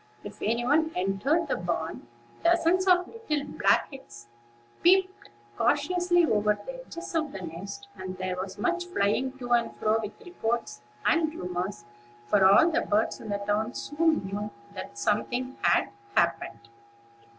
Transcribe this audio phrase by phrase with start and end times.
[0.23, 2.07] If any one entered the barn,
[2.43, 4.29] dozens of little black heads
[4.81, 9.75] peeped cautiously over the edges of the nests, and there was much flying to and
[9.75, 11.85] fro with reports and rumors;
[12.25, 16.69] for all the birds in the town soon knew that something had happened.